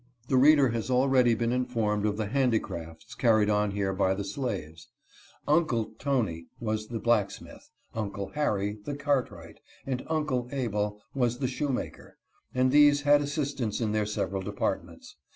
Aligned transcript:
The 0.29 0.35
reader 0.37 0.69
has 0.69 0.89
already 0.89 1.35
been 1.35 1.51
informed 1.51 2.07
of 2.07 2.17
the 2.17 2.25
handi 2.25 2.57
crafts 2.59 3.13
carried 3.13 3.51
on 3.51 3.69
here 3.69 3.93
by 3.93 4.15
the 4.15 4.23
slaves." 4.23 4.87
Uncle" 5.47 5.91
Toney 5.99 6.47
was 6.59 6.87
the 6.87 6.97
blacksmith," 6.97 7.69
Uncle" 7.93 8.29
Harry 8.33 8.79
the 8.83 8.95
cartwright, 8.95 9.59
and" 9.85 10.01
Uncle" 10.09 10.49
Abel 10.51 10.99
was 11.13 11.37
the 11.37 11.47
shoemaker, 11.47 12.17
and 12.55 12.71
these 12.71 13.01
had 13.01 13.21
assist 13.21 13.61
ants 13.61 13.79
in 13.79 13.91
their 13.91 14.07
several 14.07 14.41
departments. 14.41 15.17